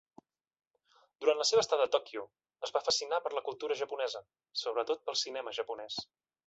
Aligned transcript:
Durant 1.25 1.41
la 1.41 1.45
seva 1.49 1.63
estada 1.65 1.85
a 1.89 1.91
Tòquio, 1.97 2.25
es 2.69 2.73
va 2.79 2.83
fascinar 2.89 3.23
per 3.27 3.35
la 3.37 3.47
cultura 3.51 3.81
japonesa, 3.85 4.27
sobretot 4.65 5.05
pel 5.11 5.23
cinema 5.27 5.57
japonès. 5.63 6.05